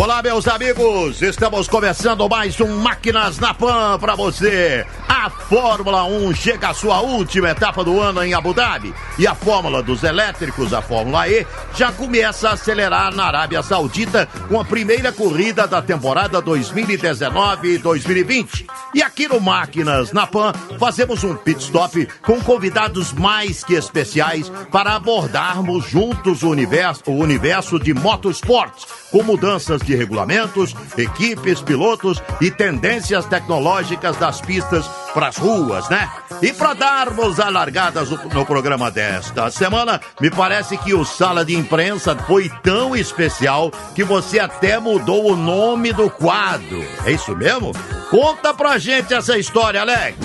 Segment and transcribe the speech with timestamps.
[0.00, 1.20] Olá, meus amigos!
[1.20, 4.86] Estamos começando mais um Máquinas na Pan para você.
[5.06, 9.34] A Fórmula 1 chega à sua última etapa do ano em Abu Dhabi e a
[9.34, 14.64] Fórmula dos Elétricos, a Fórmula E, já começa a acelerar na Arábia Saudita com a
[14.64, 18.64] primeira corrida da temporada 2019-2020.
[18.94, 24.50] E aqui no Máquinas na Pan fazemos um pit stop com convidados mais que especiais
[24.72, 32.22] para abordarmos juntos o universo, o universo de motorsports, com mudanças de regulamentos, equipes, pilotos
[32.40, 36.10] e tendências tecnológicas das pistas para as ruas, né?
[36.42, 41.54] E para darmos a largada no programa desta semana, me parece que o Sala de
[41.54, 46.84] Imprensa foi tão especial que você até mudou o nome do quadro.
[47.04, 47.72] É isso mesmo?
[48.10, 50.16] Conta pra gente essa história, Alex.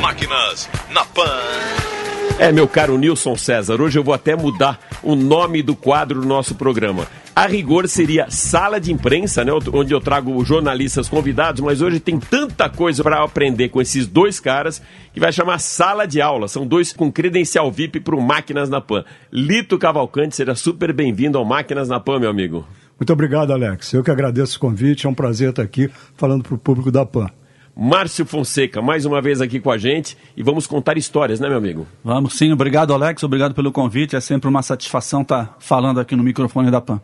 [0.00, 2.01] Máquinas na Pan.
[2.38, 6.26] É, meu caro Nilson César, hoje eu vou até mudar o nome do quadro do
[6.26, 7.06] nosso programa.
[7.34, 12.18] A rigor seria sala de imprensa, né, onde eu trago jornalistas convidados, mas hoje tem
[12.18, 14.82] tanta coisa para aprender com esses dois caras
[15.14, 16.48] que vai chamar sala de aula.
[16.48, 19.04] São dois com credencial VIP para o Máquinas na Pan.
[19.32, 22.66] Lito Cavalcante, seja super bem-vindo ao Máquinas na Pan, meu amigo.
[22.98, 23.92] Muito obrigado, Alex.
[23.94, 25.06] Eu que agradeço o convite.
[25.06, 27.28] É um prazer estar aqui falando para o público da PAN.
[27.74, 31.56] Márcio Fonseca, mais uma vez aqui com a gente e vamos contar histórias, né, meu
[31.56, 31.86] amigo?
[32.04, 34.14] Vamos sim, obrigado Alex, obrigado pelo convite.
[34.14, 37.00] É sempre uma satisfação estar falando aqui no microfone da PAN.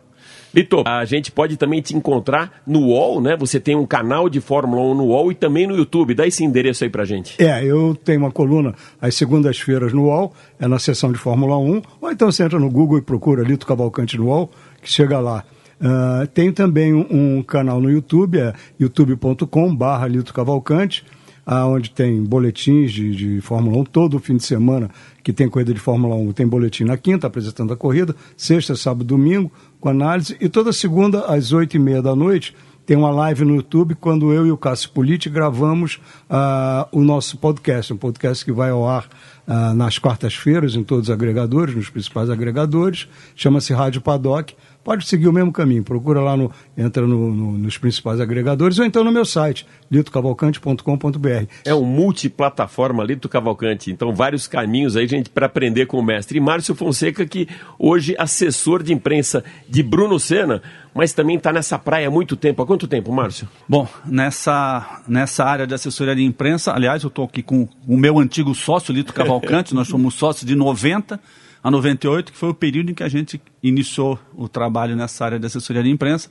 [0.53, 3.35] Lito, a gente pode também te encontrar no UOL, né?
[3.37, 6.15] Você tem um canal de Fórmula 1 no UOL e também no YouTube.
[6.15, 7.41] Dá esse endereço aí pra gente.
[7.41, 11.81] É, eu tenho uma coluna às segundas-feiras no UOL, é na seção de Fórmula 1,
[12.01, 14.49] ou então você entra no Google e procura Lito Cavalcante no UOL,
[14.81, 15.43] que chega lá.
[15.79, 21.05] Uh, tenho também um, um, canal no YouTube, é youtube.com.br Lito Cavalcante,
[21.47, 24.89] uh, onde tem boletins de, de Fórmula 1 todo fim de semana
[25.23, 26.33] que tem corrida de Fórmula 1.
[26.33, 31.25] Tem boletim na quinta, apresentando a corrida, sexta, sábado, domingo, com análise, e toda segunda,
[31.25, 32.53] às oito e meia da noite,
[32.89, 37.37] tem uma live no YouTube quando eu e o Cássio Politi gravamos uh, o nosso
[37.37, 39.07] podcast, um podcast que vai ao ar
[39.47, 44.55] uh, nas quartas-feiras em todos os agregadores, nos principais agregadores, chama-se Rádio Paddock.
[44.89, 48.85] Pode seguir o mesmo caminho, procura lá, no, entra no, no, nos principais agregadores ou
[48.85, 51.45] então no meu site, litocavalcante.com.br.
[51.63, 56.39] É um multiplataforma Lito Cavalcante, então vários caminhos aí, gente, para aprender com o mestre.
[56.39, 57.47] E Márcio Fonseca, que
[57.77, 60.59] hoje assessor de imprensa de Bruno Senna,
[60.91, 62.63] mas também está nessa praia há muito tempo.
[62.63, 63.47] Há quanto tempo, Márcio?
[63.67, 68.17] Bom, nessa, nessa área de assessoria de imprensa, aliás, eu estou aqui com o meu
[68.17, 71.19] antigo sócio, Lito Cavalcante, nós somos sócios de 90
[71.63, 75.39] a 98, que foi o período em que a gente iniciou o trabalho nessa área
[75.39, 76.29] de assessoria de imprensa.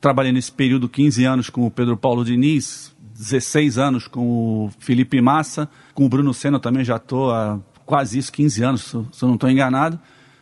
[0.00, 5.20] Trabalhei nesse período 15 anos com o Pedro Paulo Diniz, 16 anos com o Felipe
[5.20, 9.28] Massa, com o Bruno Senna também já estou há quase isso, 15 anos, se eu
[9.28, 9.98] não estou enganado.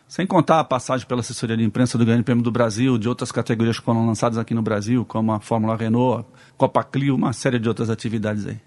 [0.07, 3.31] Sem contar a passagem pela assessoria de imprensa do Grande Prêmio do Brasil, de outras
[3.31, 6.25] categorias que foram lançadas aqui no Brasil, como a Fórmula Renault,
[6.57, 8.57] Copa Clio, uma série de outras atividades aí.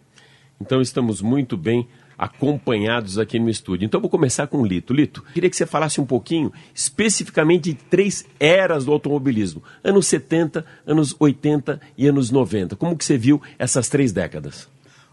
[0.59, 1.87] Então estamos muito bem
[2.19, 3.87] acompanhados aqui no estúdio.
[3.87, 4.93] Então vou começar com o Lito.
[4.93, 10.65] Lito, queria que você falasse um pouquinho especificamente de três eras do automobilismo: anos 70,
[10.87, 12.77] anos 80 e anos 90.
[12.77, 14.69] Como que você viu essas três décadas?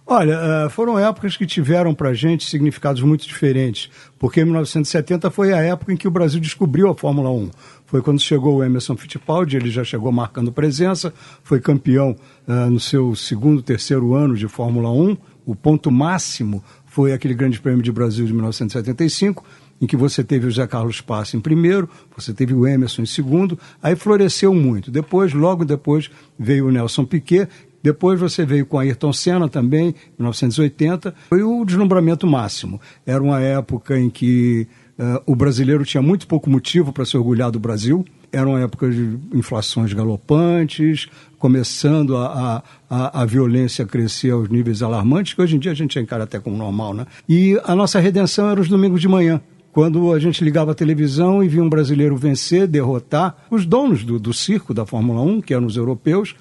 [0.05, 5.61] Olha, foram épocas que tiveram para a gente significados muito diferentes, porque 1970 foi a
[5.61, 7.49] época em que o Brasil descobriu a Fórmula 1.
[7.85, 11.13] Foi quando chegou o Emerson Fittipaldi, ele já chegou marcando presença,
[11.43, 12.15] foi campeão
[12.47, 15.15] uh, no seu segundo, terceiro ano de Fórmula 1.
[15.45, 19.45] O ponto máximo foi aquele Grande Prêmio de Brasil de 1975,
[19.79, 23.05] em que você teve o Zé Carlos Passa em primeiro, você teve o Emerson em
[23.05, 24.91] segundo, aí floresceu muito.
[24.91, 27.47] Depois, logo depois, veio o Nelson Piquet,
[27.81, 31.15] depois você veio com Ayrton Senna também, em 1980.
[31.29, 32.79] Foi o deslumbramento máximo.
[33.05, 34.67] Era uma época em que
[34.99, 38.03] uh, o brasileiro tinha muito pouco motivo para se orgulhar do Brasil.
[38.31, 41.07] Eram épocas de inflações galopantes,
[41.37, 45.75] começando a, a, a, violência a crescer aos níveis alarmantes, que hoje em dia a
[45.75, 47.07] gente encara até como normal, né?
[47.27, 49.41] E a nossa redenção era os domingos de manhã
[49.71, 54.19] quando a gente ligava a televisão e via um brasileiro vencer, derrotar os donos do,
[54.19, 56.35] do circo da Fórmula 1, que eram os europeus,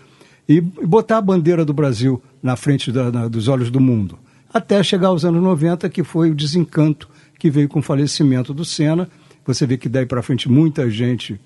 [0.49, 4.19] e botar a bandeira do Brasil na frente da, na, dos olhos do mundo.
[4.53, 7.09] Até chegar aos anos 90, que foi o desencanto
[7.39, 9.09] que veio com o falecimento do Senna.
[9.47, 11.41] Você vê que daí para frente muita gente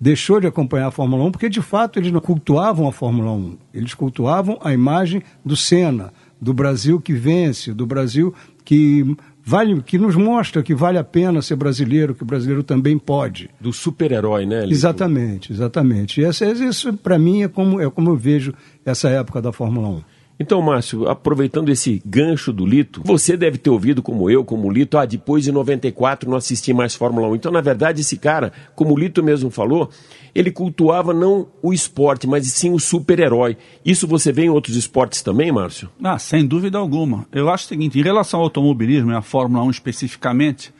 [0.00, 3.56] deixou de acompanhar a Fórmula 1, porque de fato eles não cultuavam a Fórmula 1.
[3.74, 8.34] Eles cultuavam a imagem do Senna, do Brasil que vence, do Brasil
[8.64, 12.98] que vale, que nos mostra que vale a pena ser brasileiro, que o brasileiro também
[12.98, 13.50] pode.
[13.60, 14.60] Do super-herói, né?
[14.60, 14.72] Lito?
[14.72, 16.20] Exatamente, exatamente.
[16.20, 18.52] E essa, isso, para mim, é como, é como eu vejo
[18.84, 20.02] essa época da Fórmula 1.
[20.40, 24.70] Então, Márcio, aproveitando esse gancho do Lito, você deve ter ouvido como eu, como o
[24.70, 27.34] Lito, ah, depois de 94 não assisti mais Fórmula 1.
[27.34, 29.90] Então, na verdade, esse cara, como o Lito mesmo falou,
[30.32, 33.56] ele cultuava não o esporte, mas sim o super-herói.
[33.84, 35.90] Isso você vê em outros esportes também, Márcio?
[36.02, 37.26] Ah, sem dúvida alguma.
[37.32, 40.72] Eu acho o seguinte, em relação ao automobilismo e à Fórmula 1 especificamente,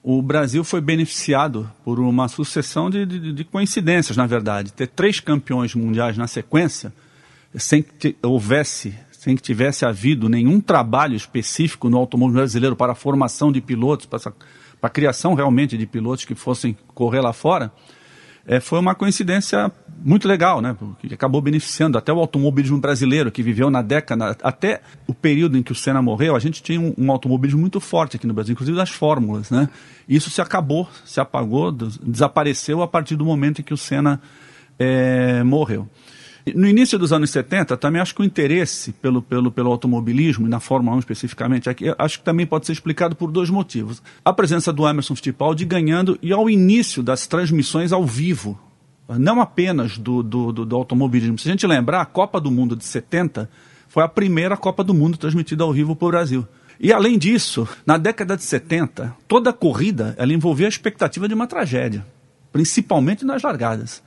[0.00, 4.72] o Brasil foi beneficiado por uma sucessão de, de, de coincidências, na verdade.
[4.72, 6.92] Ter três campeões mundiais na sequência
[7.54, 12.94] sem que houvesse, sem que tivesse havido nenhum trabalho específico no automóvel brasileiro para a
[12.94, 14.30] formação de pilotos, para, essa,
[14.80, 17.72] para a criação realmente de pilotos que fossem correr lá fora,
[18.46, 19.70] é, foi uma coincidência
[20.04, 20.76] muito legal, né?
[20.98, 25.62] Que acabou beneficiando até o automobilismo brasileiro, que viveu na década, até o período em
[25.62, 28.52] que o Senna morreu, a gente tinha um, um automobilismo muito forte aqui no Brasil,
[28.52, 29.68] inclusive das fórmulas, né?
[30.08, 34.20] Isso se acabou, se apagou, desapareceu a partir do momento em que o Senna
[34.76, 35.88] é, morreu.
[36.54, 40.50] No início dos anos 70, também acho que o interesse pelo, pelo, pelo automobilismo, e
[40.50, 44.02] na Fórmula 1 especificamente, aqui, acho que também pode ser explicado por dois motivos.
[44.24, 48.58] A presença do Emerson Fittipaldi ganhando e ao início das transmissões ao vivo,
[49.08, 51.38] não apenas do, do, do, do automobilismo.
[51.38, 53.48] Se a gente lembrar, a Copa do Mundo de 70
[53.86, 56.48] foi a primeira Copa do Mundo transmitida ao vivo para o Brasil.
[56.80, 61.46] E além disso, na década de 70, toda corrida ela envolvia a expectativa de uma
[61.46, 62.04] tragédia,
[62.50, 64.02] principalmente nas largadas.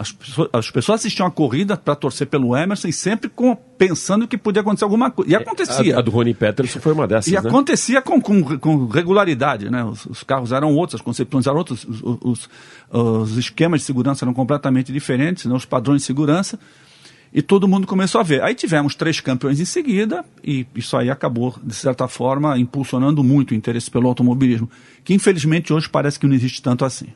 [0.00, 4.26] As pessoas, as pessoas assistiam a corrida para torcer pelo Emerson e sempre com, pensando
[4.26, 5.30] que podia acontecer alguma coisa.
[5.30, 5.94] E acontecia.
[5.94, 7.30] A, a do Rony Peterson foi uma dessas.
[7.30, 7.38] E né?
[7.38, 9.68] acontecia com, com, com regularidade.
[9.68, 9.84] Né?
[9.84, 12.48] Os, os, carros eram outros, as concepções eram outras, os, os,
[12.90, 15.54] os, esquemas de segurança eram completamente diferentes, né?
[15.54, 16.58] os padrões de segurança.
[17.30, 18.42] E todo mundo começou a ver.
[18.42, 23.50] Aí tivemos três campeões em seguida, e isso aí acabou, de certa forma, impulsionando muito
[23.50, 24.66] o interesse pelo automobilismo,
[25.04, 27.08] que infelizmente hoje parece que não existe tanto assim.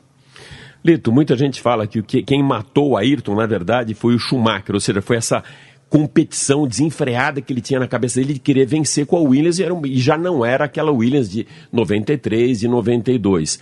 [0.85, 4.79] Lito, muita gente fala que quem matou o Ayrton, na verdade, foi o Schumacher, ou
[4.79, 5.43] seja, foi essa
[5.89, 9.63] competição desenfreada que ele tinha na cabeça dele de querer vencer com a Williams e,
[9.63, 13.59] era, e já não era aquela Williams de 93 e 92.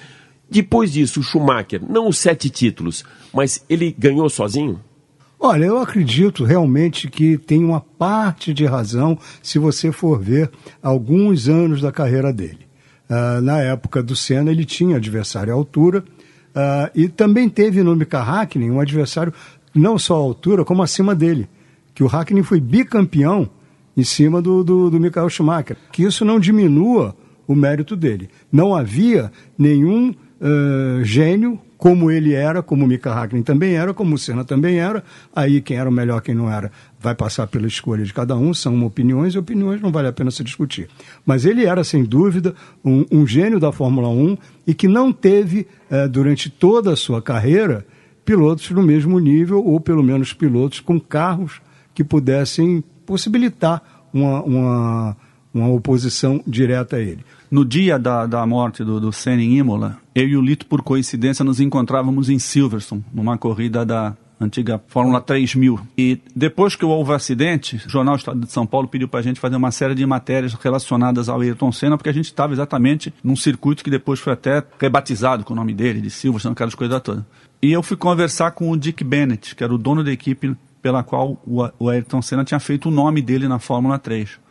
[0.49, 4.81] Depois disso, o Schumacher, não os sete títulos, mas ele ganhou sozinho?
[5.39, 11.47] Olha, eu acredito realmente que tem uma parte de razão se você for ver alguns
[11.47, 12.67] anos da carreira dele.
[13.09, 16.03] Uh, na época do Senna, ele tinha adversário à altura,
[16.55, 19.33] Uh, e também teve no Mika Hakkinen um adversário
[19.73, 21.49] não só à altura, como acima dele.
[21.95, 23.49] Que o Hakkinen foi bicampeão
[23.97, 25.77] em cima do, do, do Michael Schumacher.
[25.91, 27.15] Que isso não diminua
[27.47, 28.29] o mérito dele.
[28.51, 34.15] Não havia nenhum uh, gênio como ele era, como o Mika Hakkinen também era, como
[34.15, 35.03] o Senna também era.
[35.35, 38.53] Aí quem era o melhor, quem não era, vai passar pela escolha de cada um,
[38.53, 40.87] são opiniões, e opiniões não vale a pena se discutir.
[41.25, 45.67] Mas ele era, sem dúvida, um, um gênio da Fórmula 1 e que não teve,
[45.91, 47.85] eh, durante toda a sua carreira,
[48.23, 51.61] pilotos no mesmo nível, ou pelo menos pilotos com carros
[51.93, 55.17] que pudessem possibilitar uma, uma,
[55.53, 57.25] uma oposição direta a ele.
[57.53, 60.81] No dia da, da morte do, do Senna em Imola, eu e o Lito, por
[60.81, 65.79] coincidência, nos encontrávamos em Silverstone, numa corrida da antiga Fórmula 3000.
[65.95, 69.23] E depois que houve o acidente, o Jornal Estado de São Paulo pediu para a
[69.23, 73.13] gente fazer uma série de matérias relacionadas ao Ayrton Senna, porque a gente estava exatamente
[73.23, 76.99] num circuito que depois foi até rebatizado com o nome dele, de Silverstone, aquelas coisas
[77.01, 77.23] todas.
[77.61, 81.03] E eu fui conversar com o Dick Bennett, que era o dono da equipe pela
[81.03, 84.41] qual o Ayrton Senna tinha feito o nome dele na Fórmula 3.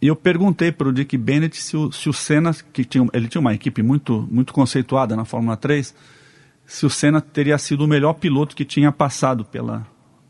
[0.00, 3.26] E eu perguntei para o Dick Bennett se o, se o Senna, que tinha, ele
[3.26, 5.92] tinha uma equipe muito, muito conceituada na Fórmula 3,
[6.64, 9.84] se o Senna teria sido o melhor piloto que tinha passado pela,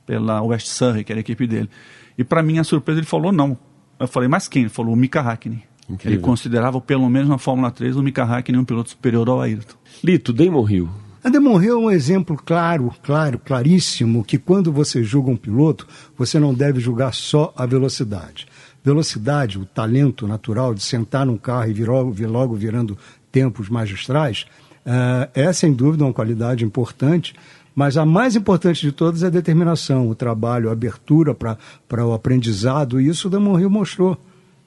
[0.07, 1.69] pela West Surrey, que era a equipe dele.
[2.17, 3.59] E para minha surpresa ele falou não.
[4.01, 4.63] Eu falei, mas quem?
[4.63, 5.63] Ele falou o Mika Hakkinen.
[5.89, 6.19] Incrível.
[6.19, 9.77] Ele considerava, pelo menos na Fórmula 3, o Mika Hakkinen um piloto superior ao Ayrton.
[10.03, 10.89] Lito, Damon Hill.
[11.23, 15.87] A Damon Hill é um exemplo claro, claro, claríssimo, que quando você julga um piloto,
[16.17, 18.47] você não deve julgar só a velocidade
[18.83, 22.97] velocidade, o talento natural de sentar num carro e vir logo, logo virando
[23.31, 24.47] tempos magistrais,
[24.91, 27.35] Eh, é, sem dúvida, uma qualidade importante,
[27.75, 32.15] mas a mais importante de todas é a determinação, o trabalho, a abertura para o
[32.15, 34.17] aprendizado, e isso o Damon Hill mostrou.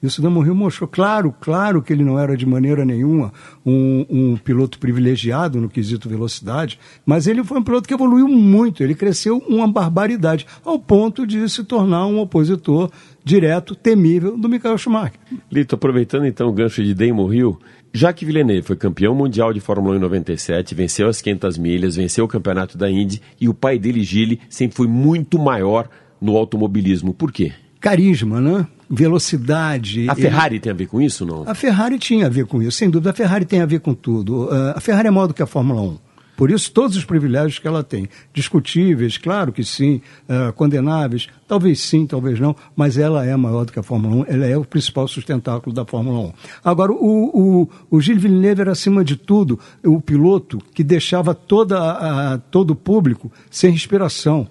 [0.00, 0.88] Isso o Damon Hill mostrou.
[0.88, 3.32] Claro, claro que ele não era de maneira nenhuma
[3.66, 8.82] um, um, piloto privilegiado no quesito velocidade, mas ele foi um piloto que evoluiu muito,
[8.82, 12.92] ele cresceu uma barbaridade, ao ponto de se tornar um opositor
[13.24, 15.18] direto, temível do Michael Schumacher.
[15.50, 17.58] Lito, aproveitando então o gancho de Damon Hill,
[17.92, 22.24] Jacques Villeneuve foi campeão mundial de Fórmula 1 em 97, venceu as 500 milhas, venceu
[22.24, 25.88] o campeonato da Indy e o pai dele, Gilles, sempre foi muito maior
[26.20, 27.12] no automobilismo.
[27.12, 27.52] Por quê?
[27.80, 28.66] Carisma, né?
[28.88, 30.08] Velocidade.
[30.08, 30.60] A Ferrari ele...
[30.60, 31.42] tem a ver com isso, não?
[31.48, 33.10] A Ferrari tinha a ver com isso, sem dúvida.
[33.10, 34.44] A Ferrari tem a ver com tudo.
[34.44, 35.98] Uh, a Ferrari é maior do que a Fórmula 1.
[36.42, 38.08] Por isso, todos os privilégios que ela tem.
[38.34, 43.70] Discutíveis, claro que sim, uh, condenáveis, talvez sim, talvez não, mas ela é maior do
[43.70, 46.32] que a Fórmula 1, ela é o principal sustentáculo da Fórmula 1.
[46.64, 51.78] Agora, o, o, o Gilles Villeneuve era, acima de tudo, o piloto que deixava toda
[51.80, 54.48] a, todo o público sem respiração.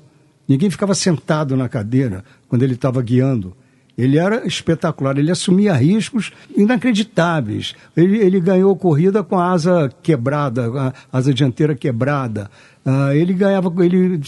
[0.47, 3.53] Ninguém ficava sentado na cadeira quando ele estava guiando.
[3.97, 7.75] Ele era espetacular, ele assumia riscos inacreditáveis.
[7.95, 12.49] Ele, ele ganhou corrida com a asa quebrada, a asa dianteira quebrada.
[12.85, 14.21] Uh, ele ganhava, ele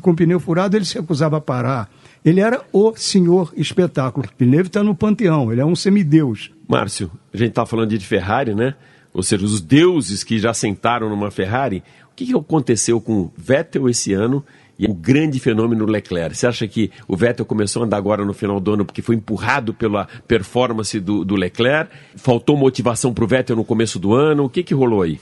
[0.00, 1.88] com o pneu furado, ele se recusava a parar.
[2.24, 4.26] Ele era o senhor espetáculo.
[4.38, 6.50] Villeneuve está no panteão, ele é um semideus.
[6.66, 8.74] Márcio, a gente está falando de Ferrari, né?
[9.12, 11.84] Ou seja, os deuses que já sentaram numa Ferrari.
[12.10, 14.44] O que, que aconteceu com Vettel esse ano
[14.78, 16.36] e é um grande fenômeno Leclerc.
[16.36, 19.16] Você acha que o Vettel começou a andar agora no final do ano porque foi
[19.16, 21.90] empurrado pela performance do, do Leclerc?
[22.16, 24.44] Faltou motivação para o Vettel no começo do ano?
[24.44, 25.20] O que, que rolou aí?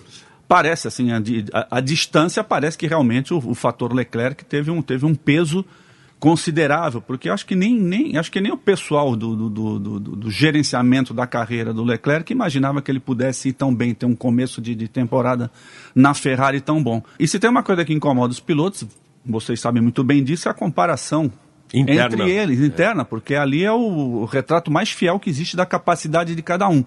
[0.48, 1.18] Parece, assim, a,
[1.52, 5.64] a, a distância parece que realmente o, o, fator Leclerc teve um, teve um peso
[6.18, 10.30] considerável, porque acho que nem, nem, acho que nem o pessoal do, do, do, do,
[10.30, 14.60] gerenciamento da carreira do Leclerc imaginava que ele pudesse ir tão bem, ter um começo
[14.60, 15.50] de, de temporada
[15.94, 17.02] na Ferrari tão bom.
[17.18, 18.86] E se tem uma coisa que incomoda os pilotos,
[19.24, 21.30] vocês sabem muito bem disso, é a comparação
[21.72, 22.14] interna.
[22.14, 26.42] entre eles, interna, porque ali é o, retrato mais fiel que existe da capacidade de
[26.42, 26.84] cada um.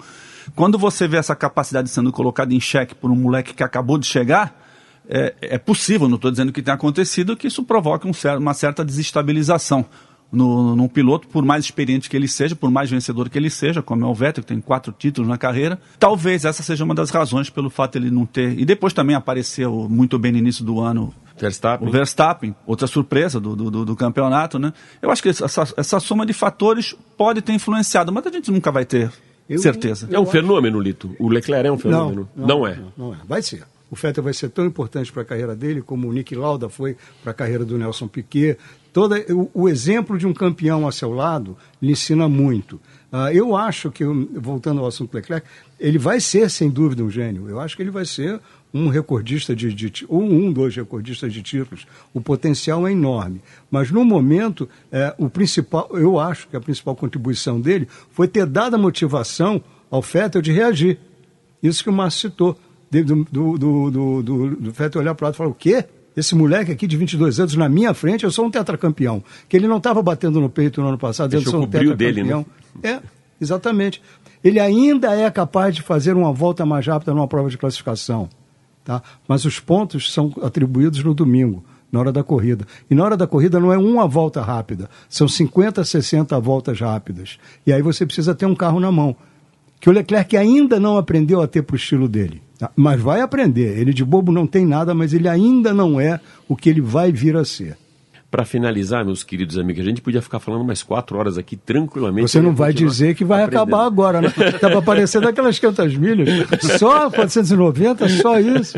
[0.56, 4.06] Quando você vê essa capacidade sendo colocada em xeque por um moleque que acabou de
[4.06, 4.64] chegar,
[5.08, 8.84] é, é possível, não estou dizendo que tenha acontecido, que isso provoque um uma certa
[8.84, 9.86] desestabilização
[10.32, 13.82] no, num piloto, por mais experiente que ele seja, por mais vencedor que ele seja,
[13.82, 15.80] como é o Vettel, que tem quatro títulos na carreira.
[15.98, 18.60] Talvez essa seja uma das razões pelo fato de ele não ter.
[18.60, 21.88] E depois também apareceu muito bem no início do ano Verstappen.
[21.88, 24.74] o Verstappen, outra surpresa do, do, do campeonato, né?
[25.02, 28.72] Eu acho que essa, essa soma de fatores pode ter influenciado, mas a gente nunca
[28.72, 29.12] vai ter
[29.50, 30.08] eu, certeza.
[30.12, 31.16] é um fenômeno, Lito.
[31.20, 32.30] O Leclerc é um fenômeno.
[32.36, 32.76] Não, não, não é.
[32.76, 33.18] Não, não é.
[33.28, 33.64] Vai ser.
[33.90, 36.98] O Vettel vai ser tão importante para a carreira dele como o Nick Lauda foi
[37.22, 38.58] para a carreira do Nelson Piquet.
[38.92, 42.76] Toda, o, o, exemplo de um campeão a seu lado lhe ensina muito.
[43.12, 45.46] Uh, eu acho que, voltando ao assunto Leclerc,
[45.80, 47.50] ele vai ser, sem dúvida, um gênio.
[47.50, 48.40] Eu acho que ele vai ser
[48.76, 51.88] um recordista de, de ou um, dois recordistas de títulos.
[52.14, 53.42] O potencial é enorme.
[53.72, 58.46] Mas no momento, é, o principal, eu acho que a principal contribuição dele foi ter
[58.46, 61.00] dado a motivação ao Vettel de reagir.
[61.64, 62.60] Isso que o Márcio citou
[62.92, 65.86] do, do, do, do, do, Vettel olhar para o lado e falar: o quê?
[66.16, 69.24] Esse moleque aqui de 22 anos na minha frente, eu sou um tetracampeão.
[69.48, 71.96] Que ele não estava batendo no peito no ano passado, Deixou eu sou um tetracampeão.
[71.96, 72.46] Dele, né?
[72.84, 73.00] É,
[73.40, 74.02] exatamente.
[74.44, 78.30] Ele ainda é capaz de fazer uma volta mais rápida numa prova de classificação.
[78.86, 79.02] Tá?
[79.28, 82.68] Mas os pontos são atribuídos no domingo, na hora da corrida.
[82.90, 87.40] E na hora da corrida não é uma volta rápida, são 50, 60 voltas rápidas.
[87.66, 89.16] E aí você precisa ter um carro na mão.
[89.80, 92.42] Que o Leclerc ainda não aprendeu a ter para o estilo dele.
[92.62, 93.78] Ah, mas vai aprender.
[93.78, 97.12] Ele de bobo não tem nada, mas ele ainda não é o que ele vai
[97.12, 97.76] vir a ser.
[98.36, 102.30] Para finalizar, meus queridos amigos, a gente podia ficar falando mais quatro horas aqui tranquilamente.
[102.30, 103.62] Você não vai dizer que vai aprendendo.
[103.62, 104.28] acabar agora, né?
[104.54, 106.28] Estava aparecendo aquelas 500 milhas.
[106.78, 108.78] Só 490, só isso.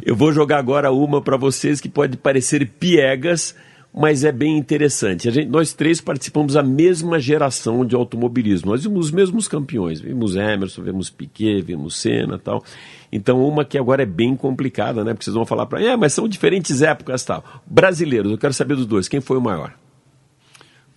[0.00, 3.52] Eu vou jogar agora uma para vocês que pode parecer piegas,
[3.96, 5.30] mas é bem interessante.
[5.30, 8.70] Gente, nós três participamos da mesma geração de automobilismo.
[8.70, 10.00] Nós vimos os mesmos campeões.
[10.00, 12.62] Vimos Emerson, vimos Piquet, vimos Senna tal.
[13.10, 15.14] Então, uma que agora é bem complicada, né?
[15.14, 17.42] Porque vocês vão falar para mim, é, mas são diferentes épocas tal.
[17.64, 19.08] Brasileiros, eu quero saber dos dois.
[19.08, 19.72] Quem foi o maior?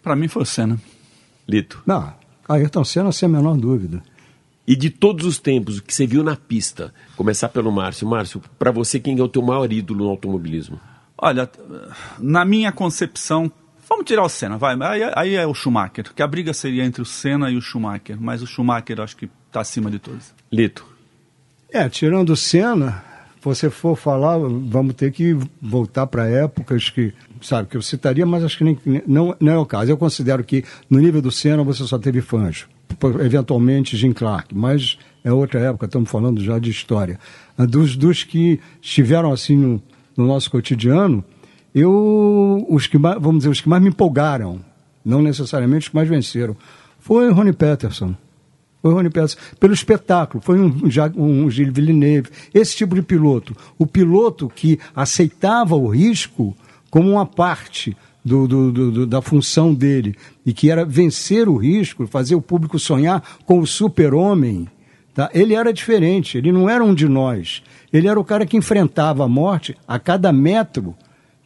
[0.04, 0.78] Para mim foi o Senna.
[1.48, 1.82] Lito.
[1.86, 2.14] Não,
[2.50, 4.04] Ayrton Senna sem a menor dúvida.
[4.68, 8.06] E de todos os tempos, o que você viu na pista, começar pelo Márcio.
[8.06, 10.80] Márcio, para você, quem é o teu maior ídolo no automobilismo?
[11.22, 11.50] Olha,
[12.18, 13.52] na minha concepção,
[13.88, 14.76] vamos tirar o Senna, vai.
[14.82, 18.18] Aí, aí, é o Schumacher, que a briga seria entre o Senna e o Schumacher,
[18.20, 20.34] mas o Schumacher acho que está acima de todos.
[20.52, 20.86] Lito.
[21.72, 23.04] É, tirando o Senna,
[23.42, 28.44] você for falar, vamos ter que voltar para épocas que, sabe, que eu citaria, mas
[28.44, 29.92] acho que nem, não, não é o caso.
[29.92, 32.68] Eu considero que no nível do Senna você só teve Fanjo.
[32.98, 37.20] por- eventualmente Jim Clark, mas é outra época, estamos falando já de história.
[37.58, 39.82] Dos, dos que estiveram assim no,
[40.20, 41.24] no nosso cotidiano,
[41.74, 44.60] eu, os que mais, vamos dizer, os que mais me empolgaram,
[45.04, 46.56] não necessariamente os que mais venceram,
[47.00, 48.14] foi Rony Peterson.
[48.82, 49.38] Foi Rony Peterson.
[49.60, 50.74] Pelo espetáculo, foi um,
[51.18, 53.56] um Gilles Villeneuve, esse tipo de piloto.
[53.78, 56.56] O piloto que aceitava o risco
[56.90, 62.08] como uma parte do- do- do- da função dele e que era vencer o risco,
[62.08, 64.68] fazer o público sonhar com o super-homem.
[65.14, 65.30] Tá?
[65.34, 67.62] Ele era diferente, ele não era um de nós.
[67.92, 70.96] Ele era o cara que enfrentava a morte a cada metro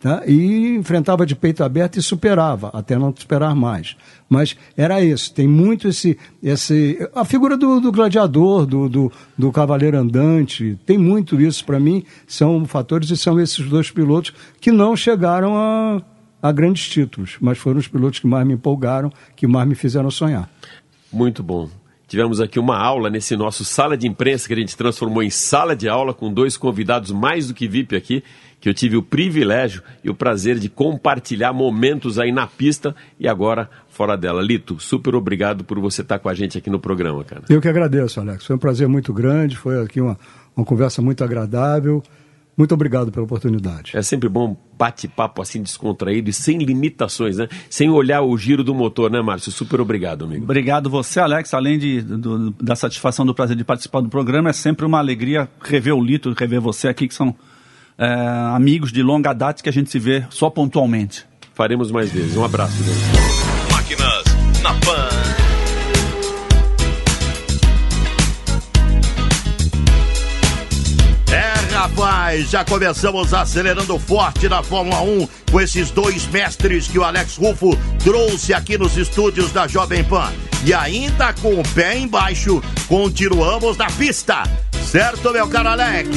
[0.04, 0.22] tá?
[0.28, 3.96] e enfrentava de peito aberto e superava, até não superar mais.
[4.30, 6.18] Mas era isso, tem muito esse.
[6.44, 11.80] esse a figura do, do gladiador, do, do, do cavaleiro andante, tem muito isso para
[11.80, 16.02] mim, são fatores e são esses dois pilotos que não chegaram a,
[16.42, 20.12] a grandes títulos, mas foram os pilotos que mais me empolgaram, que mais me fizeram
[20.12, 20.50] sonhar.
[21.12, 21.70] Muito bom.
[22.14, 25.76] Tivemos aqui uma aula nesse nosso sala de imprensa que a gente transformou em sala
[25.76, 28.24] de aula com dois convidados mais do que VIP aqui,
[28.62, 33.28] que eu tive o privilégio e o prazer de compartilhar momentos aí na pista e
[33.28, 34.44] agora fora dela.
[34.44, 37.42] Lito, super obrigado por você estar com a gente aqui no programa, cara.
[37.50, 38.46] Eu que agradeço, Alex.
[38.46, 40.16] Foi um prazer muito grande, foi aqui uma,
[40.56, 42.04] uma conversa muito agradável.
[42.56, 43.92] Muito obrigado pela oportunidade.
[43.96, 47.48] É sempre bom bate-papo assim descontraído e sem limitações, né?
[47.70, 49.52] Sem olhar o giro do motor, né, Márcio?
[49.52, 50.44] Super obrigado, amigo.
[50.44, 51.52] Obrigado você, Alex.
[51.54, 55.50] Além de, do- da satisfação do prazer de participar do programa, é sempre uma alegria
[55.64, 57.36] rever o Lito, rever você aqui, que são
[57.98, 58.06] é,
[58.56, 61.26] amigos de longa data que a gente se vê só pontualmente.
[61.56, 62.36] Faremos mais vezes.
[62.38, 62.80] Um abraço.
[62.84, 62.94] Né?
[63.72, 64.24] Máquinas
[64.62, 65.23] na Pan.
[71.84, 77.36] Rapaz, já começamos acelerando forte na Fórmula 1 com esses dois mestres que o Alex
[77.36, 80.32] Rufo trouxe aqui nos estúdios da Jovem Pan.
[80.66, 84.44] E ainda com o pé embaixo, continuamos na pista.
[84.90, 86.10] Certo, meu caro Alex?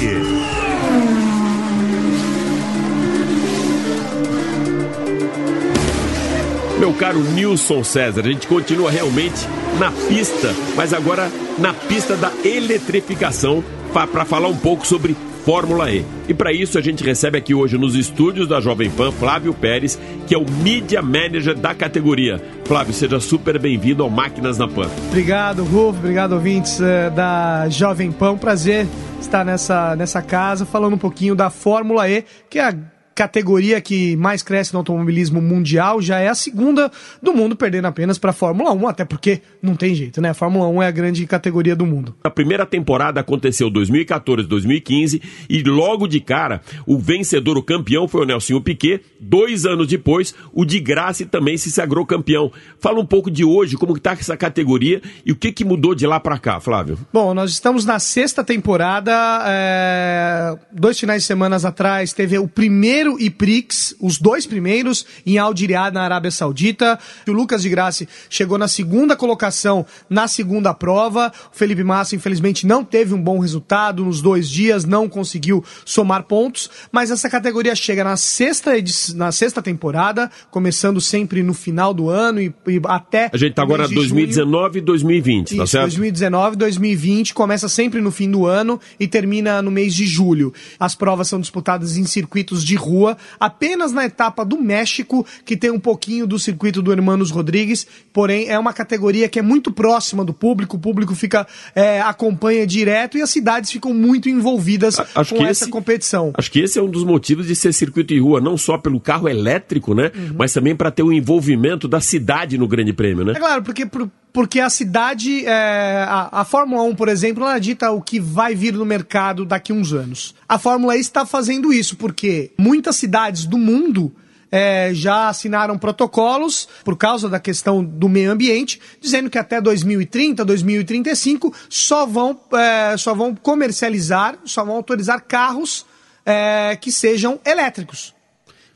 [6.78, 9.40] Meu caro Nilson César, a gente continua realmente
[9.80, 16.04] na pista, mas agora na pista da eletrificação, para falar um pouco sobre Fórmula E.
[16.28, 19.96] E para isso a gente recebe aqui hoje nos estúdios da Jovem Pan Flávio Pérez,
[20.26, 22.42] que é o Media Manager da categoria.
[22.64, 24.90] Flávio, seja super bem-vindo ao Máquinas na Pan.
[25.06, 26.00] Obrigado, Rufo.
[26.00, 28.36] Obrigado, ouvintes eh, da Jovem Pan.
[28.36, 28.88] Prazer
[29.20, 32.74] estar nessa, nessa casa falando um pouquinho da Fórmula E, que é a
[33.16, 38.18] categoria que mais cresce no automobilismo mundial, já é a segunda do mundo, perdendo apenas
[38.18, 40.28] para a Fórmula 1, até porque não tem jeito, né?
[40.30, 42.14] A Fórmula 1 é a grande categoria do mundo.
[42.22, 48.22] A primeira temporada aconteceu 2014, 2015 e logo de cara o vencedor, o campeão foi
[48.22, 49.00] o Nelsinho Piquet.
[49.18, 52.52] Dois anos depois, o de Graça também se sagrou campeão.
[52.78, 56.06] Fala um pouco de hoje, como está essa categoria e o que, que mudou de
[56.06, 56.98] lá para cá, Flávio.
[57.10, 59.12] Bom, nós estamos na sexta temporada.
[59.46, 65.54] é, Dois finais de semana atrás teve o primeiro IPRIX, os dois primeiros, em Al
[65.54, 66.98] Diriyah, na Arábia Saudita.
[67.28, 71.32] O Lucas de Graça chegou na segunda colocação na segunda prova.
[71.52, 76.24] O Felipe Massa, infelizmente, não teve um bom resultado nos dois dias, não conseguiu somar
[76.24, 76.70] pontos.
[76.90, 78.72] Mas essa categoria chega na sexta,
[79.14, 83.30] na sexta temporada, começando sempre no final do ano e, e até.
[83.32, 84.08] A gente tá agora mês de junho.
[84.08, 85.84] 2019 e 2020, tá Isso, certo?
[85.84, 90.52] 2019, 2020, começa sempre no fim do ano e termina no mês de julho.
[90.78, 92.95] As provas são disputadas em circuitos de rua,
[93.38, 98.48] apenas na etapa do México, que tem um pouquinho do circuito do Hermanos Rodrigues, porém
[98.48, 103.18] é uma categoria que é muito próxima do público, o público fica é, acompanha direto
[103.18, 106.32] e as cidades ficam muito envolvidas acho com essa esse- competição.
[106.36, 109.00] Acho que esse é um dos motivos de ser circuito de rua, não só pelo
[109.00, 110.10] carro elétrico, né?
[110.36, 113.32] Mas também para ter o envolvimento da cidade no Grande Prêmio, né?
[113.36, 117.58] É claro, porque, por- porque a cidade, é, a, a Fórmula 1, por exemplo, ela
[117.58, 120.34] dita o que vai vir no mercado daqui uns anos.
[120.46, 124.12] A Fórmula E está fazendo isso, porque muitas cidades do mundo
[124.52, 130.44] é, já assinaram protocolos por causa da questão do meio ambiente, dizendo que até 2030,
[130.44, 135.86] 2035 só vão, é, só vão comercializar, só vão autorizar carros
[136.26, 138.14] é, que sejam elétricos.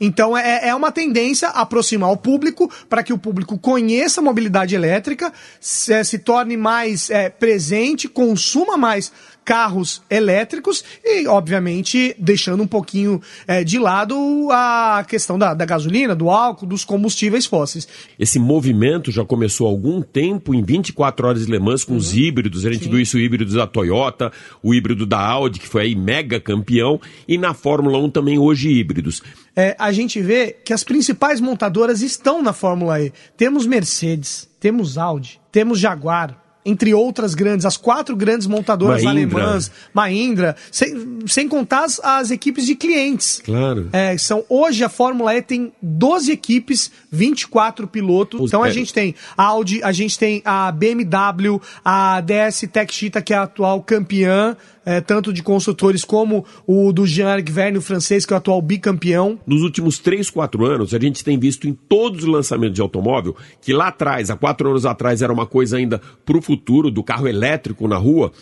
[0.01, 4.25] Então é, é uma tendência a aproximar o público para que o público conheça a
[4.25, 9.13] mobilidade elétrica, se, se torne mais é, presente, consuma mais
[9.51, 16.15] carros elétricos e, obviamente, deixando um pouquinho é, de lado a questão da, da gasolina,
[16.15, 17.89] do álcool, dos combustíveis fósseis.
[18.17, 22.15] Esse movimento já começou há algum tempo, em 24 horas de Le Mans, com os
[22.17, 22.65] híbridos.
[22.65, 24.31] A gente viu isso o híbrido da Toyota,
[24.63, 28.71] o híbrido da Audi, que foi aí mega campeão, e na Fórmula 1 também hoje
[28.71, 29.21] híbridos.
[29.57, 33.13] É, a gente vê que as principais montadoras estão na Fórmula E.
[33.37, 39.41] Temos Mercedes, temos Audi, temos Jaguar, entre outras grandes, as quatro grandes montadoras Mahindra.
[39.43, 43.41] alemãs, Mahindra, sem, sem contar as, as equipes de clientes.
[43.45, 43.89] Claro.
[43.93, 48.41] É, são, hoje a Fórmula E tem 12 equipes, 24 pilotos.
[48.41, 48.73] Os- Então a é.
[48.73, 53.37] gente tem a Audi, a gente tem a BMW, a DS Tech Cheetah, que é
[53.39, 58.37] a atual campeã, é, tanto de construtores como o do Jean-Eric Verne, francês, que é
[58.37, 59.39] o atual bicampeão.
[59.47, 63.37] Nos últimos 3, 4 anos, a gente tem visto em todos os lançamentos de automóvel,
[63.61, 67.03] que lá atrás, há quatro anos atrás, era uma coisa ainda para o futuro do
[67.03, 68.33] carro elétrico na rua.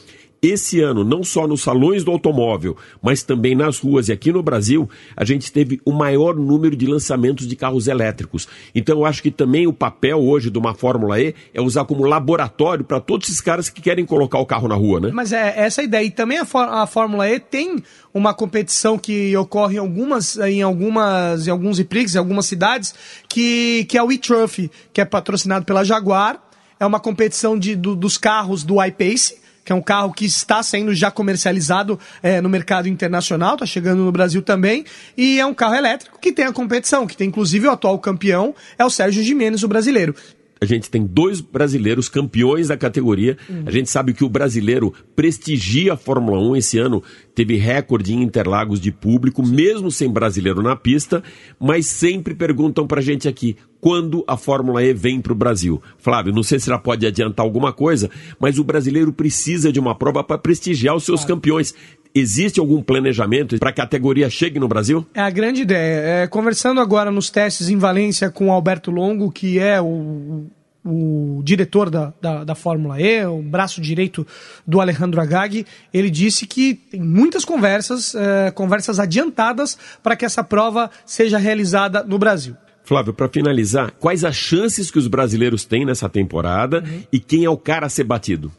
[0.40, 4.40] Esse ano, não só nos salões do automóvel, mas também nas ruas e aqui no
[4.40, 8.46] Brasil, a gente teve o maior número de lançamentos de carros elétricos.
[8.72, 12.04] Então, eu acho que também o papel hoje de uma Fórmula E é usar como
[12.04, 15.10] laboratório para todos esses caras que querem colocar o carro na rua, né?
[15.12, 16.04] Mas é essa a ideia.
[16.04, 16.46] E também a,
[16.82, 17.82] a Fórmula E tem
[18.14, 22.94] uma competição que ocorre em algumas, em algumas, em alguns IPRIX, em algumas cidades,
[23.28, 26.40] que, que é o e-Trophy, que é patrocinado pela Jaguar.
[26.78, 30.62] É uma competição de, do- dos carros do iPace, que é um carro que está
[30.62, 34.82] sendo já comercializado é, no mercado internacional, está chegando no Brasil também,
[35.14, 38.54] e é um carro elétrico que tem a competição, que tem inclusive o atual campeão,
[38.78, 40.14] é o Sérgio Jimenez, o brasileiro.
[40.60, 43.36] A gente tem dois brasileiros campeões da categoria.
[43.66, 47.02] A gente sabe que o brasileiro prestigia a Fórmula 1 esse ano.
[47.34, 51.22] Teve recorde em Interlagos de público, mesmo sem brasileiro na pista.
[51.58, 55.80] Mas sempre perguntam pra gente aqui quando a Fórmula E vem pro Brasil.
[55.98, 59.94] Flávio, não sei se ela pode adiantar alguma coisa, mas o brasileiro precisa de uma
[59.94, 61.74] prova para prestigiar os seus campeões.
[62.14, 65.06] Existe algum planejamento para que a categoria chegue no Brasil?
[65.14, 66.22] É a grande ideia.
[66.22, 70.46] É, conversando agora nos testes em Valência com o Alberto Longo, que é o,
[70.84, 74.26] o diretor da, da, da Fórmula E, o braço direito
[74.66, 80.42] do Alejandro Agag, ele disse que tem muitas conversas, é, conversas adiantadas para que essa
[80.42, 82.56] prova seja realizada no Brasil.
[82.84, 87.50] Flávio, para finalizar, quais as chances que os brasileiros têm nessa temporada e quem é
[87.50, 88.50] o cara a ser batido?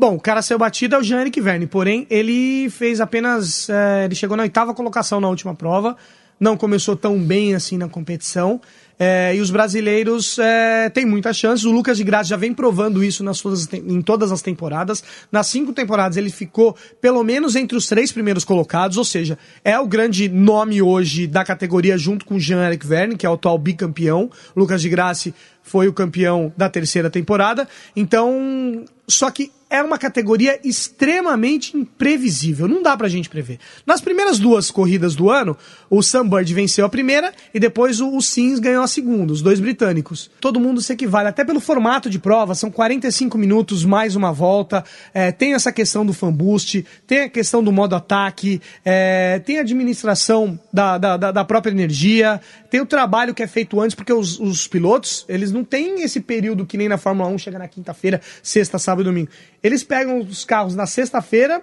[0.00, 3.68] Bom, o cara saiu batido é o Jean-Eric Verne, porém ele fez apenas.
[3.68, 5.94] é, ele chegou na oitava colocação na última prova,
[6.40, 8.62] não começou tão bem assim na competição.
[8.98, 11.66] é, e os brasileiros é, têm muitas chances.
[11.66, 15.04] O Lucas de Graça já vem provando isso nas suas, em todas as temporadas.
[15.30, 19.78] Nas cinco temporadas ele ficou pelo menos entre os três primeiros colocados, ou seja, é
[19.78, 23.58] o grande nome hoje da categoria junto com o Jean-Eric Verne, que é o atual
[23.58, 24.30] bicampeão.
[24.56, 27.68] Lucas de Graça foi o campeão da terceira temporada.
[27.94, 32.66] Então, só que é uma categoria extremamente imprevisível.
[32.68, 33.58] Não dá pra gente prever.
[33.86, 35.56] Nas primeiras duas corridas do ano,
[35.88, 39.60] o Sunbird venceu a primeira e depois o, o Sims ganhou a segunda, os dois
[39.60, 40.30] britânicos.
[40.40, 44.84] Todo mundo se equivale, até pelo formato de prova, são 45 minutos mais uma volta.
[45.14, 49.58] É, tem essa questão do fan boost, tem a questão do modo ataque, é, tem
[49.58, 54.12] a administração da, da, da- própria energia, tem o trabalho que é feito antes, porque
[54.12, 57.66] os, os pilotos, eles não têm esse período que nem na Fórmula 1 chega na
[57.68, 59.28] quinta-feira, sexta, sábado e domingo.
[59.62, 61.62] Eles pegam os carros na sexta-feira,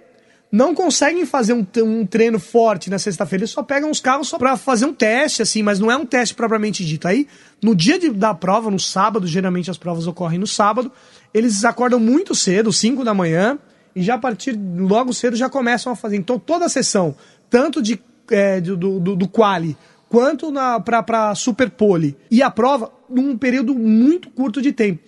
[0.52, 4.38] não conseguem fazer um, um treino forte na sexta-feira, eles só pegam os carros só
[4.38, 7.08] pra fazer um teste, assim, mas não é um teste propriamente dito.
[7.08, 7.28] Aí,
[7.62, 10.92] no dia de- da prova, no sábado, geralmente as provas ocorrem no sábado,
[11.34, 13.60] eles acordam muito cedo, 5 da manhã,
[13.96, 16.16] e já a partir logo cedo já começam a fazer.
[16.16, 17.16] Então, toda a sessão,
[17.50, 18.00] tanto de,
[18.32, 19.76] é, do, do, do quali
[20.08, 20.54] quanto
[20.96, 25.02] pra super pole e a prova, num período muito curto de tempo.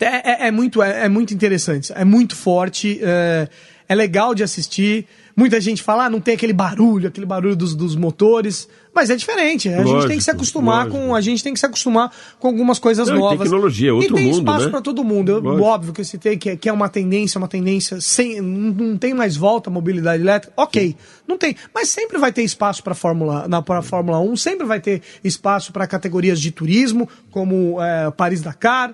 [0.00, 3.48] É, é- é muito, é, é muito interessante, é muito forte, é,
[3.88, 5.06] é legal de assistir.
[5.36, 9.14] Muita gente fala, ah, não tem aquele barulho, aquele barulho dos, dos motores, mas é
[9.14, 9.68] diferente.
[9.68, 11.06] A gente tem que se Lógico, acostumar lógico.
[11.06, 13.38] com, a gente tem que se acostumar com algumas coisas Não, e novas.
[13.38, 14.70] tecnologia, é outro e tem mundo, espaço né?
[14.72, 15.30] para todo mundo.
[15.30, 15.64] Eu- Lógico.
[15.64, 19.14] óbvio que eu citei que, é- que é uma tendência, uma tendência sem, não, tem
[19.14, 20.52] mais volta a mobilidade elétrica.
[20.56, 24.66] Ok, não tem, mas sempre vai ter espaço para Fórmula, na para Fórmula 1, sempre
[24.66, 28.92] vai ter espaço para categorias de turismo, como é, Paris Dakar,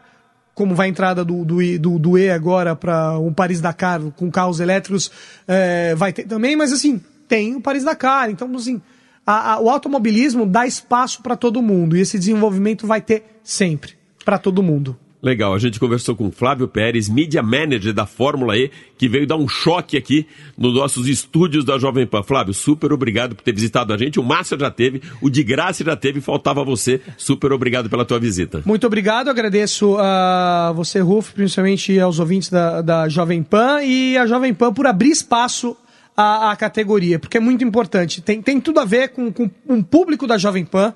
[0.54, 4.30] como vai a entrada do, do, do, do E agora para o Paris Dakar com
[4.30, 5.10] carros elétricos,
[5.48, 8.80] é, vai ter também, mas assim, tem o Paris Dakar, então assim,
[9.26, 13.94] a- a- o automobilismo dá espaço para todo mundo e esse desenvolvimento vai ter sempre
[14.24, 14.96] para todo mundo.
[15.24, 19.37] Legal, a gente conversou com Flávio Pérez, Media Manager da Fórmula E, que veio dar
[19.37, 22.22] um choque aqui nos nossos estúdios da Jovem Pan.
[22.22, 24.20] Flávio, super obrigado por ter visitado a gente.
[24.20, 27.00] O Márcio já teve, o de graça já teve, faltava você.
[27.16, 28.60] Super obrigado pela tua visita.
[28.66, 34.26] Muito obrigado, agradeço a você, Ruf, principalmente aos ouvintes da, da Jovem Pan e a
[34.26, 35.74] Jovem Pan por abrir espaço
[36.14, 38.20] à, à categoria, porque é muito importante.
[38.20, 40.92] Tem, tem tudo a ver com, com um público da Jovem Pan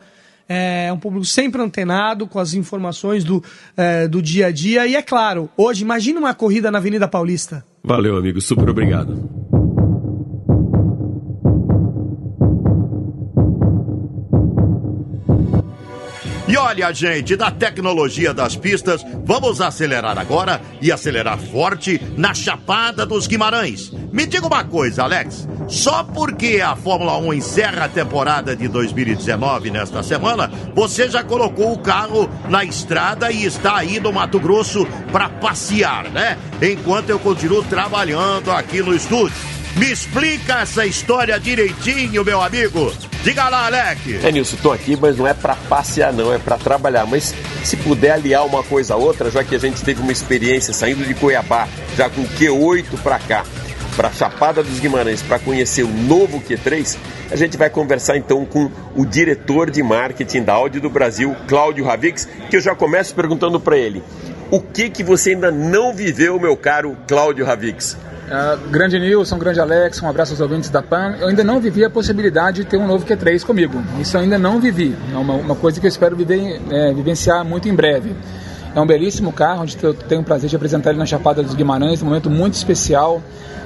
[0.49, 3.43] é um público sempre antenado com as informações do,
[3.77, 4.87] é, do dia a dia.
[4.87, 7.65] E é claro, hoje, imagina uma corrida na Avenida Paulista.
[7.85, 9.38] Valeu, amigo, super obrigado.
[16.49, 23.05] E olha, gente, da tecnologia das pistas, vamos acelerar agora e acelerar forte na Chapada
[23.05, 23.93] dos Guimarães.
[24.11, 25.47] Me diga uma coisa, Alex.
[25.69, 31.75] Só porque a Fórmula 1 encerra a temporada de 2019 nesta semana, você já colocou
[31.75, 36.39] o carro na estrada e está aí no Mato Grosso para passear, né?
[36.63, 39.37] Enquanto eu continuo trabalhando aqui no estúdio.
[39.77, 42.91] Me explica essa história direitinho, meu amigo.
[43.23, 44.25] Diga lá, Alex.
[44.25, 47.07] É, Nilson, tô aqui, mas não é para passear, não, é para trabalhar.
[47.07, 50.73] Mas se puder aliar uma coisa a outra, já que a gente teve uma experiência
[50.73, 53.45] saindo de Cuiabá, já com Q8 para cá,
[53.97, 56.97] para Chapada dos Guimarães, para conhecer o novo Q3,
[57.31, 61.85] a gente vai conversar então com o diretor de marketing da Audi do Brasil, Cláudio
[61.85, 64.03] Ravix, que eu já começo perguntando para ele:
[64.51, 67.97] o que que você ainda não viveu, meu caro Cláudio Ravix?
[68.29, 71.17] Uh, grande Nilson, grande Alex, um abraço aos ouvintes da PAN.
[71.19, 73.83] Eu ainda não vivi a possibilidade de ter um novo Q3 comigo.
[73.99, 74.95] Isso eu ainda não vivi.
[75.13, 78.15] É uma, uma coisa que eu espero viver, é, vivenciar muito em breve.
[78.75, 81.55] É um belíssimo carro, onde eu tenho o prazer de apresentar ele na Chapada dos
[81.55, 83.23] Guimarães, um momento muito especial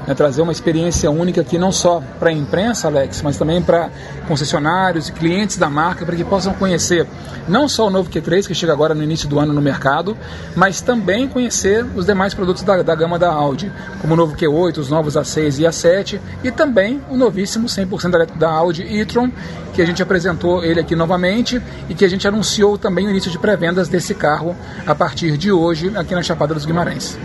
[0.07, 3.91] né, trazer uma experiência única aqui não só para a imprensa, Alex, mas também para
[4.27, 7.07] concessionários e clientes da marca, para que possam conhecer
[7.49, 10.17] não só o novo Q3, que chega agora no início do ano no mercado,
[10.55, 14.79] mas também conhecer os demais produtos da, da gama da Audi, como o novo Q8,
[14.79, 19.31] os novos A6 e A7, e também o novíssimo 100% elétrico da Audi e-tron,
[19.73, 23.31] que a gente apresentou ele aqui novamente e que a gente anunciou também o início
[23.31, 24.55] de pré-vendas desse carro
[24.87, 27.19] a partir de hoje aqui na Chapada dos Guimarães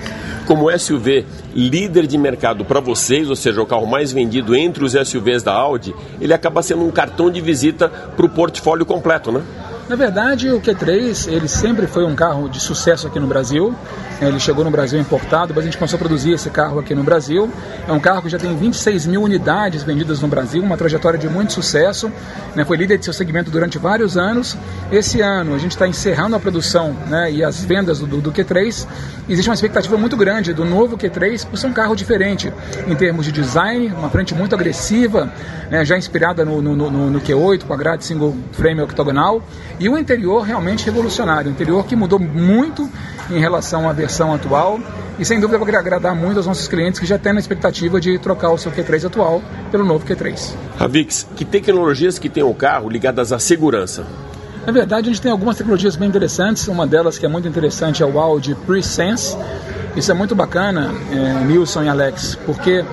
[0.48, 4.94] como SUV líder de mercado para vocês, ou seja, o carro mais vendido entre os
[4.94, 9.44] SUVs da Audi, ele acaba sendo um cartão de visita para o portfólio completo, né?
[9.90, 13.74] Na verdade, o Q3 ele sempre foi um carro de sucesso aqui no Brasil.
[14.20, 17.04] Ele chegou no Brasil importado, mas a gente começou a produzir esse carro aqui no
[17.04, 17.50] Brasil.
[17.88, 21.30] É um carro que já tem 26 mil unidades vendidas no Brasil, uma trajetória de
[21.30, 22.12] muito sucesso.
[22.54, 22.66] Né?
[22.66, 24.58] Foi líder de seu segmento durante vários anos.
[24.92, 28.86] Esse ano a gente está encerrando a produção né, e as vendas do, do, Q3.
[29.30, 32.52] Existe uma expectativa muito grande do novo Q3 por ser um carro diferente
[32.88, 35.32] em termos de design, uma frente muito agressiva,
[35.70, 39.42] né, já inspirada no, no, no, no Q8 com a grade single frame octogonal
[39.80, 42.90] e o interior realmente revolucionário, um interior que mudou muito
[43.30, 44.80] em relação à versão atual
[45.20, 48.18] e sem dúvida vai agradar muito aos nossos clientes que já têm a expectativa de
[48.20, 50.54] trocar o seu Q3 atual pelo novo Q3.
[50.78, 54.06] Ravix, que tecnologias que tem o carro ligadas à segurança?
[54.66, 56.68] Na verdade, a gente tem algumas tecnologias bem interessantes.
[56.68, 59.38] Uma delas que é muito interessante é o Audi Presense.
[59.96, 62.84] Isso é muito bacana, é, Nilson e Alex, porque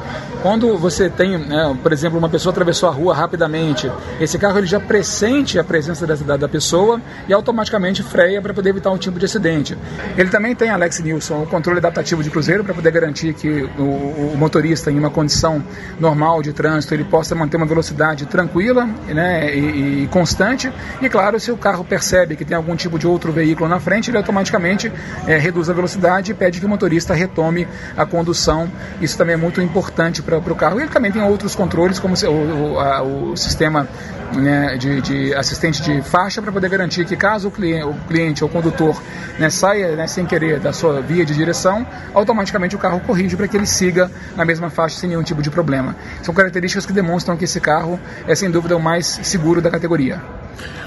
[0.44, 4.66] quando você tem, né, por exemplo, uma pessoa atravessou a rua rapidamente, esse carro ele
[4.66, 9.18] já pressente a presença da, da pessoa e automaticamente freia para poder evitar um tipo
[9.18, 9.74] de acidente.
[10.18, 13.82] Ele também tem, Alex Nilson, o controle adaptativo de cruzeiro para poder garantir que o,
[13.82, 15.64] o, motorista, em uma condição
[15.98, 20.70] normal de trânsito, ele possa manter uma velocidade tranquila né, e, e constante.
[21.00, 24.10] E, claro, se o carro percebe que tem algum tipo de outro veículo na frente,
[24.10, 24.92] ele automaticamente
[25.26, 28.70] é, reduz a velocidade e pede que o motorista retome a condução.
[29.00, 30.78] Isso também é muito importante para para o carro.
[30.78, 33.88] E ele também tem outros controles, como o, o, a, o sistema
[34.34, 38.44] né, de, de, assistente de faixa, para poder garantir que caso o cliente, o cliente
[38.44, 39.00] ou o condutor
[39.38, 43.48] né, saia né, sem querer da sua via de direção, automaticamente o carro corrige para
[43.48, 45.94] que ele siga na mesma faixa sem nenhum tipo de problema.
[46.22, 50.20] São características que demonstram que esse carro é sem dúvida o mais seguro da categoria.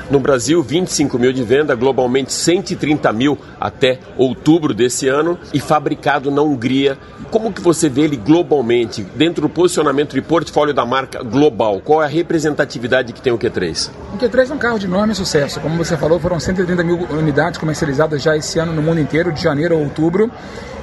[0.10, 6.32] No Brasil, 25 mil de venda, globalmente 130 mil até outubro desse ano e fabricado
[6.32, 6.98] na Hungria.
[7.30, 11.82] Como que você vê ele globalmente, dentro do posicionamento de portfólio da marca global?
[11.84, 13.89] Qual é a representatividade que tem o Q3?
[14.13, 15.60] O Q3 é um carro de enorme sucesso.
[15.60, 19.43] Como você falou, foram 130 mil unidades comercializadas já esse ano no mundo inteiro, de
[19.43, 20.32] janeiro a outubro.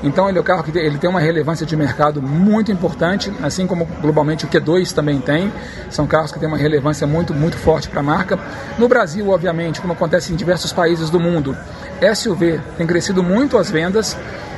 [0.04, 3.66] Então ele é um carro que ele tem uma relevância de mercado muito importante, assim
[3.66, 5.50] como globalmente o Q2 também tem.
[5.88, 8.38] São carros que têm uma relevância muito, muito forte para a marca.
[8.78, 11.56] No Brasil, obviamente, como acontece em diversos países do mundo,
[12.14, 14.14] SUV tem crescido muito as vendas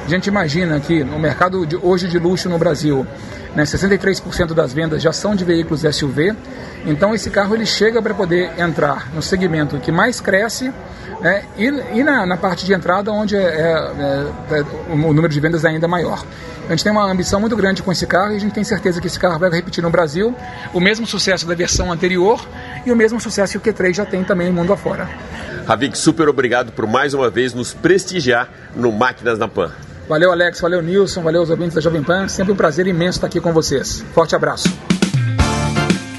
[0.07, 3.05] A gente imagina que no mercado de, hoje de luxo no Brasil,
[3.57, 6.33] né, 63% das vendas já são de veículos SUV.
[6.87, 10.73] Então esse carro ele chega para poder entrar no segmento que mais cresce
[11.21, 15.41] né, e, e na, na, parte de entrada onde é, é, é, o número de
[15.41, 16.25] vendas é ainda maior.
[16.69, 19.01] A gente tem uma ambição muito grande com esse carro e a gente tem certeza
[19.01, 20.33] que esse carro vai repetir no Brasil
[20.73, 22.47] o mesmo sucesso da versão anterior
[22.85, 25.09] e o mesmo sucesso que o Q3 já tem também no mundo afora.
[25.67, 29.73] Ravik, super obrigado por mais uma vez nos prestigiar no Máquinas na Pan.
[30.09, 30.61] Valeu, Alex.
[30.61, 31.23] Valeu, Nilson.
[31.23, 32.29] Valeu, os ouvintes da Jovem Pan.
[32.29, 34.05] Sempre um prazer imenso estar aqui com vocês.
[34.15, 34.69] Forte abraço.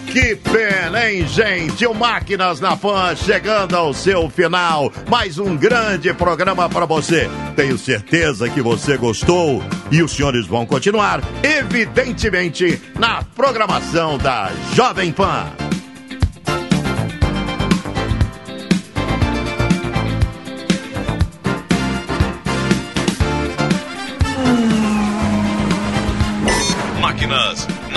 [0.08, 1.86] Que pena, hein, gente?
[1.86, 4.92] O Máquinas na Pan chegando ao seu final.
[5.08, 7.30] Mais um grande programa para você.
[7.56, 15.12] Tenho certeza que você gostou e os senhores vão continuar, evidentemente, na programação da Jovem
[15.12, 15.67] Pan.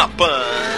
[0.01, 0.70] na Pan.